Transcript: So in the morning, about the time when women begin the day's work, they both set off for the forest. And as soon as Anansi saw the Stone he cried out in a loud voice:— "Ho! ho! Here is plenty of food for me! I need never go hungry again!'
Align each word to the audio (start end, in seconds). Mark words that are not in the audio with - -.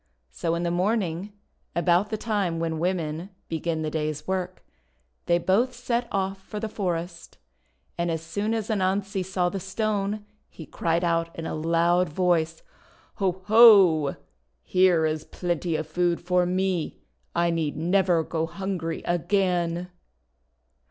So 0.31 0.55
in 0.55 0.63
the 0.63 0.71
morning, 0.71 1.31
about 1.75 2.09
the 2.09 2.17
time 2.17 2.57
when 2.59 2.79
women 2.79 3.29
begin 3.49 3.83
the 3.83 3.91
day's 3.91 4.27
work, 4.27 4.65
they 5.27 5.37
both 5.37 5.75
set 5.75 6.07
off 6.11 6.41
for 6.41 6.59
the 6.59 6.67
forest. 6.67 7.37
And 7.99 8.09
as 8.09 8.23
soon 8.23 8.55
as 8.55 8.69
Anansi 8.71 9.23
saw 9.23 9.49
the 9.49 9.59
Stone 9.59 10.25
he 10.49 10.65
cried 10.65 11.03
out 11.03 11.29
in 11.37 11.45
a 11.45 11.53
loud 11.53 12.09
voice:— 12.09 12.63
"Ho! 13.17 13.43
ho! 13.45 14.15
Here 14.63 15.05
is 15.05 15.25
plenty 15.25 15.75
of 15.75 15.85
food 15.85 16.19
for 16.19 16.47
me! 16.47 17.03
I 17.35 17.51
need 17.51 17.77
never 17.77 18.23
go 18.23 18.47
hungry 18.47 19.03
again!' 19.05 19.91